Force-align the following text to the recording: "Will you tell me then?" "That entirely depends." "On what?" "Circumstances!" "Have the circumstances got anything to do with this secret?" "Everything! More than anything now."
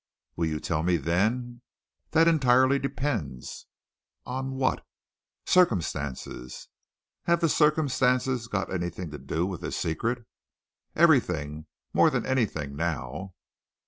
"Will 0.35 0.47
you 0.47 0.59
tell 0.59 0.81
me 0.81 0.97
then?" 0.97 1.61
"That 2.09 2.27
entirely 2.27 2.79
depends." 2.79 3.67
"On 4.25 4.55
what?" 4.55 4.83
"Circumstances!" 5.45 6.69
"Have 7.25 7.39
the 7.39 7.47
circumstances 7.47 8.47
got 8.47 8.73
anything 8.73 9.11
to 9.11 9.19
do 9.19 9.45
with 9.45 9.61
this 9.61 9.77
secret?" 9.77 10.25
"Everything! 10.95 11.67
More 11.93 12.09
than 12.09 12.25
anything 12.25 12.75
now." 12.75 13.35